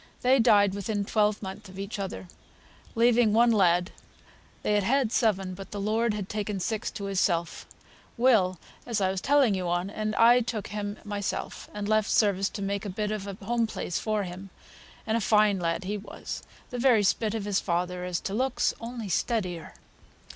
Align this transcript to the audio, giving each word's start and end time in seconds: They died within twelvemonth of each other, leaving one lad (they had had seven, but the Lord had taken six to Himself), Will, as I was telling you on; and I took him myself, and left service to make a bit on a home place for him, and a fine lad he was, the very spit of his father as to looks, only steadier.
They 0.23 0.39
died 0.39 0.73
within 0.73 1.05
twelvemonth 1.05 1.69
of 1.69 1.77
each 1.77 1.99
other, 1.99 2.27
leaving 2.95 3.33
one 3.33 3.51
lad 3.51 3.91
(they 4.63 4.73
had 4.73 4.81
had 4.81 5.11
seven, 5.11 5.53
but 5.53 5.69
the 5.69 5.79
Lord 5.79 6.15
had 6.15 6.27
taken 6.27 6.59
six 6.59 6.89
to 6.89 7.03
Himself), 7.03 7.67
Will, 8.17 8.57
as 8.87 8.99
I 8.99 9.11
was 9.11 9.21
telling 9.21 9.53
you 9.53 9.67
on; 9.69 9.91
and 9.91 10.15
I 10.15 10.41
took 10.41 10.69
him 10.69 10.97
myself, 11.03 11.69
and 11.71 11.87
left 11.87 12.09
service 12.09 12.49
to 12.49 12.63
make 12.63 12.83
a 12.83 12.89
bit 12.89 13.11
on 13.11 13.37
a 13.41 13.45
home 13.45 13.67
place 13.67 13.99
for 13.99 14.23
him, 14.23 14.49
and 15.05 15.15
a 15.17 15.21
fine 15.21 15.59
lad 15.59 15.83
he 15.83 15.99
was, 15.99 16.41
the 16.71 16.79
very 16.79 17.03
spit 17.03 17.35
of 17.35 17.45
his 17.45 17.59
father 17.59 18.03
as 18.03 18.19
to 18.21 18.33
looks, 18.33 18.73
only 18.81 19.07
steadier. 19.07 19.75